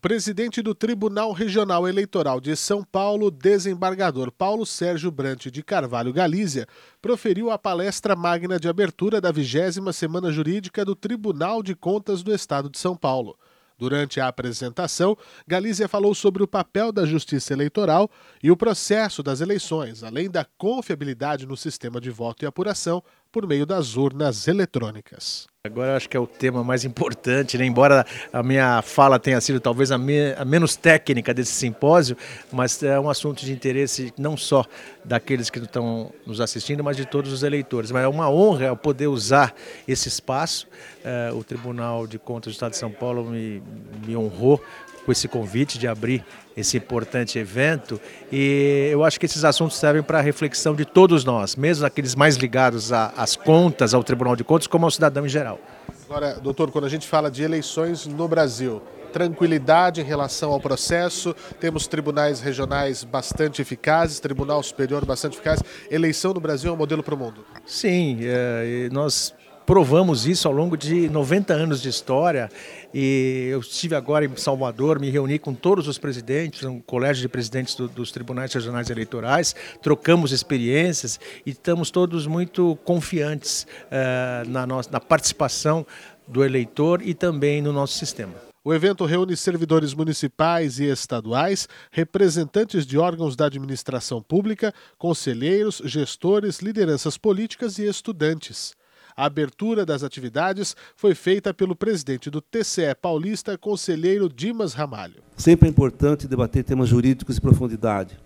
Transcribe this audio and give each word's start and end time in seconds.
presidente 0.00 0.62
do 0.62 0.74
Tribunal 0.74 1.30
Regional 1.30 1.86
Eleitoral 1.86 2.40
de 2.40 2.56
São 2.56 2.82
Paulo, 2.82 3.30
desembargador 3.30 4.32
Paulo 4.32 4.64
Sérgio 4.64 5.10
Brante 5.10 5.50
de 5.50 5.62
Carvalho 5.62 6.10
Galícia, 6.10 6.66
proferiu 7.02 7.50
a 7.50 7.58
palestra 7.58 8.16
magna 8.16 8.58
de 8.58 8.66
abertura 8.66 9.20
da 9.20 9.30
vigésima 9.30 9.92
Semana 9.92 10.32
Jurídica 10.32 10.86
do 10.86 10.96
Tribunal 10.96 11.62
de 11.62 11.74
Contas 11.74 12.22
do 12.22 12.34
Estado 12.34 12.70
de 12.70 12.78
São 12.78 12.96
Paulo. 12.96 13.36
Durante 13.76 14.20
a 14.20 14.28
apresentação, 14.28 15.16
Galícia 15.46 15.88
falou 15.88 16.14
sobre 16.14 16.42
o 16.42 16.48
papel 16.48 16.92
da 16.92 17.06
justiça 17.06 17.52
eleitoral 17.52 18.10
e 18.42 18.50
o 18.50 18.56
processo 18.56 19.22
das 19.22 19.40
eleições, 19.40 20.02
além 20.02 20.30
da 20.30 20.46
confiabilidade 20.56 21.46
no 21.46 21.56
sistema 21.56 22.00
de 22.00 22.10
voto 22.10 22.42
e 22.42 22.46
apuração 22.46 23.02
por 23.32 23.46
meio 23.46 23.64
das 23.64 23.96
urnas 23.96 24.48
eletrônicas. 24.48 25.48
Agora 25.62 25.94
acho 25.94 26.08
que 26.08 26.16
é 26.16 26.20
o 26.20 26.26
tema 26.26 26.64
mais 26.64 26.86
importante, 26.86 27.58
né? 27.58 27.66
embora 27.66 28.06
a 28.32 28.42
minha 28.42 28.80
fala 28.80 29.18
tenha 29.18 29.38
sido 29.42 29.60
talvez 29.60 29.92
a, 29.92 29.98
me, 29.98 30.32
a, 30.32 30.42
menos 30.42 30.74
técnica 30.74 31.34
desse 31.34 31.52
simpósio, 31.52 32.16
mas 32.50 32.82
é 32.82 32.98
um 32.98 33.10
assunto 33.10 33.44
de 33.44 33.52
interesse 33.52 34.10
não 34.16 34.38
só 34.38 34.64
daqueles 35.04 35.50
que 35.50 35.58
estão 35.58 36.10
nos 36.26 36.40
assistindo, 36.40 36.82
mas 36.82 36.96
de 36.96 37.04
todos 37.04 37.30
os 37.30 37.42
eleitores. 37.42 37.90
Mas 37.90 38.04
é 38.04 38.08
uma 38.08 38.30
honra 38.30 38.74
poder 38.74 39.08
usar 39.08 39.54
esse 39.86 40.08
espaço. 40.08 40.66
É, 41.04 41.30
o 41.30 41.44
Tribunal 41.44 42.06
de 42.06 42.18
Contas 42.18 42.52
do 42.52 42.54
Estado 42.54 42.70
de 42.70 42.78
São 42.78 42.90
Paulo 42.90 43.26
me, 43.26 43.62
me 44.06 44.16
honrou 44.16 44.62
com 45.04 45.12
esse 45.12 45.28
convite 45.28 45.78
de 45.78 45.88
abrir 45.88 46.24
esse 46.56 46.76
importante 46.76 47.38
evento 47.38 48.00
e 48.30 48.88
eu 48.92 49.04
acho 49.04 49.18
que 49.18 49.26
esses 49.26 49.44
assuntos 49.44 49.76
servem 49.76 50.02
para 50.02 50.18
a 50.18 50.22
reflexão 50.22 50.74
de 50.74 50.84
todos 50.84 51.24
nós, 51.24 51.56
mesmo 51.56 51.86
aqueles 51.86 52.14
mais 52.14 52.36
ligados 52.36 52.92
às 52.92 53.36
contas, 53.36 53.94
ao 53.94 54.04
Tribunal 54.04 54.36
de 54.36 54.44
Contas, 54.44 54.66
como 54.66 54.84
ao 54.84 54.90
cidadão 54.90 55.24
em 55.24 55.28
geral. 55.28 55.58
Agora, 56.04 56.34
doutor, 56.34 56.70
quando 56.70 56.84
a 56.84 56.88
gente 56.88 57.06
fala 57.06 57.30
de 57.30 57.42
eleições 57.42 58.06
no 58.06 58.26
Brasil, 58.26 58.82
tranquilidade 59.12 60.00
em 60.00 60.04
relação 60.04 60.52
ao 60.52 60.60
processo, 60.60 61.34
temos 61.58 61.86
tribunais 61.86 62.40
regionais 62.40 63.04
bastante 63.04 63.60
eficazes, 63.60 64.20
Tribunal 64.20 64.62
Superior 64.62 65.04
bastante 65.04 65.34
eficaz. 65.34 65.62
Eleição 65.90 66.32
no 66.32 66.40
Brasil 66.40 66.70
é 66.70 66.72
um 66.72 66.76
modelo 66.76 67.02
para 67.02 67.14
o 67.14 67.18
mundo? 67.18 67.44
Sim, 67.66 68.18
é, 68.22 68.88
nós 68.90 69.34
provamos 69.66 70.26
isso 70.26 70.48
ao 70.48 70.54
longo 70.54 70.76
de 70.76 71.08
90 71.08 71.52
anos 71.54 71.80
de 71.80 71.88
história. 71.88 72.50
E 72.92 73.48
eu 73.50 73.60
estive 73.60 73.94
agora 73.94 74.24
em 74.24 74.36
Salvador, 74.36 74.98
me 74.98 75.10
reuni 75.10 75.38
com 75.38 75.54
todos 75.54 75.86
os 75.86 75.98
presidentes, 75.98 76.64
um 76.64 76.80
colégio 76.80 77.22
de 77.22 77.28
presidentes 77.28 77.74
do, 77.74 77.88
dos 77.88 78.10
tribunais 78.10 78.52
regionais 78.52 78.90
eleitorais, 78.90 79.54
trocamos 79.82 80.32
experiências 80.32 81.20
e 81.46 81.50
estamos 81.50 81.90
todos 81.90 82.26
muito 82.26 82.76
confiantes 82.84 83.66
uh, 83.86 84.48
na, 84.48 84.66
nossa, 84.66 84.90
na 84.90 85.00
participação 85.00 85.86
do 86.26 86.44
eleitor 86.44 87.00
e 87.02 87.14
também 87.14 87.62
no 87.62 87.72
nosso 87.72 87.98
sistema. 87.98 88.34
O 88.62 88.74
evento 88.74 89.06
reúne 89.06 89.34
servidores 89.36 89.94
municipais 89.94 90.78
e 90.78 90.84
estaduais, 90.84 91.66
representantes 91.90 92.84
de 92.84 92.98
órgãos 92.98 93.34
da 93.34 93.46
administração 93.46 94.20
pública, 94.20 94.74
conselheiros, 94.98 95.80
gestores, 95.84 96.58
lideranças 96.58 97.16
políticas 97.16 97.78
e 97.78 97.88
estudantes. 97.88 98.74
A 99.20 99.26
abertura 99.26 99.84
das 99.84 100.02
atividades 100.02 100.74
foi 100.96 101.14
feita 101.14 101.52
pelo 101.52 101.76
presidente 101.76 102.30
do 102.30 102.40
TCE 102.40 102.94
paulista, 102.94 103.58
conselheiro 103.58 104.30
Dimas 104.30 104.72
Ramalho. 104.72 105.22
Sempre 105.36 105.68
é 105.68 105.70
importante 105.70 106.26
debater 106.26 106.64
temas 106.64 106.88
jurídicos 106.88 107.36
em 107.36 107.40
profundidade. 107.42 108.18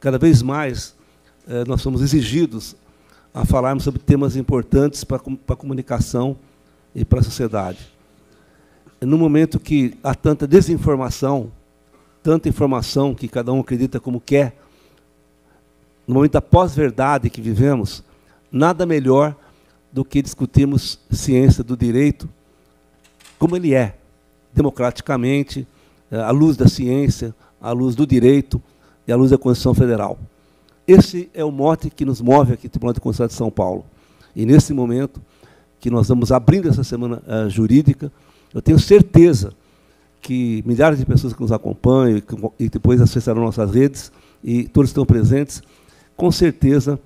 Cada 0.00 0.18
vez 0.18 0.42
mais 0.42 0.96
eh, 1.46 1.62
nós 1.68 1.82
somos 1.82 2.02
exigidos 2.02 2.74
a 3.32 3.44
falarmos 3.44 3.84
sobre 3.84 4.00
temas 4.00 4.34
importantes 4.34 5.04
para 5.04 5.18
a 5.18 5.54
comunicação 5.56 6.36
e 6.92 7.04
para 7.04 7.20
a 7.20 7.22
sociedade. 7.22 7.78
No 9.00 9.16
momento 9.16 9.60
que 9.60 9.96
há 10.02 10.16
tanta 10.16 10.48
desinformação, 10.48 11.52
tanta 12.24 12.48
informação 12.48 13.14
que 13.14 13.28
cada 13.28 13.52
um 13.52 13.60
acredita 13.60 14.00
como 14.00 14.20
quer, 14.20 14.56
no 16.08 16.14
momento 16.14 16.32
da 16.32 16.42
pós-verdade 16.42 17.30
que 17.30 17.40
vivemos, 17.40 18.02
nada 18.50 18.84
melhor 18.84 19.36
do 19.92 20.04
que 20.04 20.22
discutirmos 20.22 20.98
ciência 21.10 21.62
do 21.62 21.76
direito 21.76 22.28
como 23.42 23.56
ele 23.56 23.74
é, 23.74 23.96
democraticamente, 24.54 25.66
eh, 26.08 26.16
à 26.16 26.30
luz 26.30 26.56
da 26.56 26.68
ciência, 26.68 27.34
à 27.60 27.72
luz 27.72 27.96
do 27.96 28.06
direito 28.06 28.62
e 29.04 29.10
à 29.10 29.16
luz 29.16 29.32
da 29.32 29.36
Constituição 29.36 29.74
Federal. 29.74 30.16
Esse 30.86 31.28
é 31.34 31.44
o 31.44 31.50
mote 31.50 31.90
que 31.90 32.04
nos 32.04 32.20
move 32.20 32.52
aqui 32.52 32.66
no 32.66 32.70
Tribunal 32.70 32.92
de 32.92 33.00
Constituição 33.00 33.26
de 33.26 33.34
São 33.34 33.50
Paulo. 33.50 33.84
E 34.36 34.46
nesse 34.46 34.72
momento 34.72 35.20
que 35.80 35.90
nós 35.90 36.06
vamos 36.06 36.30
abrindo 36.30 36.68
essa 36.68 36.84
semana 36.84 37.20
uh, 37.26 37.50
jurídica, 37.50 38.12
eu 38.54 38.62
tenho 38.62 38.78
certeza 38.78 39.52
que 40.20 40.62
milhares 40.64 41.00
de 41.00 41.04
pessoas 41.04 41.32
que 41.32 41.40
nos 41.40 41.50
acompanham 41.50 42.18
e, 42.18 42.20
que, 42.20 42.36
e 42.60 42.68
depois 42.68 43.00
acessarão 43.00 43.42
nossas 43.42 43.74
redes 43.74 44.12
e 44.44 44.68
todos 44.68 44.90
estão 44.90 45.04
presentes, 45.04 45.62
com 46.16 46.30
certeza 46.30 46.96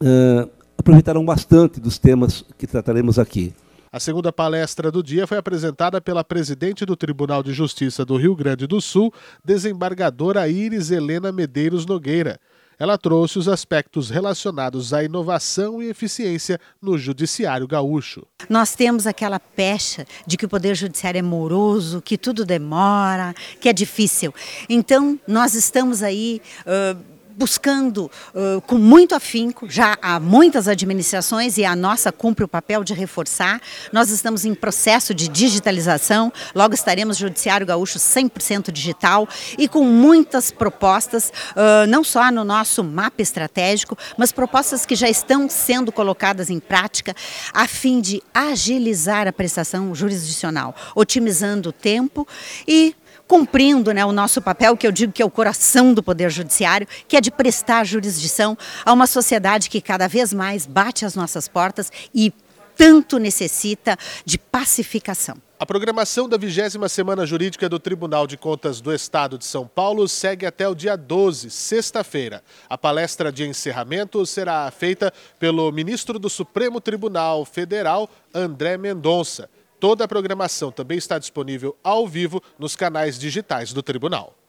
uh, 0.00 0.50
aproveitarão 0.80 1.24
bastante 1.24 1.80
dos 1.80 1.98
temas 1.98 2.44
que 2.58 2.66
trataremos 2.66 3.18
aqui. 3.18 3.54
A 3.92 3.98
segunda 3.98 4.32
palestra 4.32 4.90
do 4.90 5.02
dia 5.02 5.26
foi 5.26 5.36
apresentada 5.36 6.00
pela 6.00 6.22
presidente 6.22 6.86
do 6.86 6.94
Tribunal 6.94 7.42
de 7.42 7.52
Justiça 7.52 8.04
do 8.04 8.16
Rio 8.16 8.36
Grande 8.36 8.66
do 8.66 8.80
Sul, 8.80 9.12
desembargadora 9.44 10.48
Iris 10.48 10.90
Helena 10.90 11.32
Medeiros 11.32 11.84
Nogueira. 11.84 12.38
Ela 12.78 12.96
trouxe 12.96 13.38
os 13.38 13.46
aspectos 13.46 14.08
relacionados 14.08 14.94
à 14.94 15.04
inovação 15.04 15.82
e 15.82 15.90
eficiência 15.90 16.58
no 16.80 16.96
judiciário 16.96 17.66
gaúcho. 17.66 18.24
Nós 18.48 18.74
temos 18.74 19.06
aquela 19.06 19.38
pecha 19.38 20.06
de 20.26 20.38
que 20.38 20.46
o 20.46 20.48
poder 20.48 20.74
judiciário 20.74 21.18
é 21.18 21.22
moroso, 21.22 22.00
que 22.00 22.16
tudo 22.16 22.42
demora, 22.42 23.34
que 23.60 23.68
é 23.68 23.72
difícil. 23.72 24.32
Então, 24.66 25.20
nós 25.28 25.54
estamos 25.54 26.02
aí 26.02 26.40
uh, 26.62 27.09
buscando 27.40 28.10
uh, 28.34 28.60
com 28.66 28.76
muito 28.76 29.14
afinco, 29.14 29.66
já 29.66 29.96
há 30.02 30.20
muitas 30.20 30.68
administrações 30.68 31.56
e 31.56 31.64
a 31.64 31.74
nossa 31.74 32.12
cumpre 32.12 32.44
o 32.44 32.48
papel 32.48 32.84
de 32.84 32.92
reforçar. 32.92 33.62
Nós 33.90 34.10
estamos 34.10 34.44
em 34.44 34.54
processo 34.54 35.14
de 35.14 35.26
digitalização, 35.26 36.30
logo 36.54 36.74
estaremos 36.74 37.16
Judiciário 37.16 37.66
Gaúcho 37.66 37.98
100% 37.98 38.70
digital 38.70 39.26
e 39.56 39.66
com 39.66 39.82
muitas 39.84 40.50
propostas, 40.50 41.32
uh, 41.52 41.86
não 41.88 42.04
só 42.04 42.30
no 42.30 42.44
nosso 42.44 42.84
mapa 42.84 43.22
estratégico, 43.22 43.96
mas 44.18 44.32
propostas 44.32 44.84
que 44.84 44.94
já 44.94 45.08
estão 45.08 45.48
sendo 45.48 45.90
colocadas 45.90 46.50
em 46.50 46.60
prática 46.60 47.16
a 47.54 47.66
fim 47.66 48.02
de 48.02 48.22
agilizar 48.34 49.26
a 49.26 49.32
prestação 49.32 49.94
jurisdicional, 49.94 50.76
otimizando 50.94 51.70
o 51.70 51.72
tempo 51.72 52.28
e 52.68 52.94
cumprindo 53.30 53.92
né, 53.94 54.04
o 54.04 54.10
nosso 54.10 54.42
papel, 54.42 54.76
que 54.76 54.84
eu 54.84 54.90
digo 54.90 55.12
que 55.12 55.22
é 55.22 55.24
o 55.24 55.30
coração 55.30 55.94
do 55.94 56.02
Poder 56.02 56.30
Judiciário, 56.30 56.84
que 57.06 57.16
é 57.16 57.20
de 57.20 57.30
prestar 57.30 57.86
jurisdição 57.86 58.58
a 58.84 58.92
uma 58.92 59.06
sociedade 59.06 59.70
que 59.70 59.80
cada 59.80 60.08
vez 60.08 60.32
mais 60.32 60.66
bate 60.66 61.04
as 61.04 61.14
nossas 61.14 61.46
portas 61.46 61.92
e 62.12 62.34
tanto 62.76 63.18
necessita 63.18 63.96
de 64.24 64.36
pacificação. 64.36 65.36
A 65.60 65.64
programação 65.64 66.28
da 66.28 66.36
20 66.36 66.88
Semana 66.88 67.24
Jurídica 67.24 67.68
do 67.68 67.78
Tribunal 67.78 68.26
de 68.26 68.36
Contas 68.36 68.80
do 68.80 68.92
Estado 68.92 69.38
de 69.38 69.44
São 69.44 69.64
Paulo 69.64 70.08
segue 70.08 70.44
até 70.44 70.66
o 70.66 70.74
dia 70.74 70.96
12, 70.96 71.50
sexta-feira. 71.50 72.42
A 72.68 72.76
palestra 72.76 73.30
de 73.30 73.46
encerramento 73.46 74.26
será 74.26 74.68
feita 74.72 75.12
pelo 75.38 75.70
ministro 75.70 76.18
do 76.18 76.28
Supremo 76.28 76.80
Tribunal 76.80 77.44
Federal, 77.44 78.10
André 78.34 78.76
Mendonça. 78.76 79.48
Toda 79.80 80.04
a 80.04 80.08
programação 80.08 80.70
também 80.70 80.98
está 80.98 81.18
disponível 81.18 81.74
ao 81.82 82.06
vivo 82.06 82.42
nos 82.58 82.76
canais 82.76 83.18
digitais 83.18 83.72
do 83.72 83.82
Tribunal. 83.82 84.39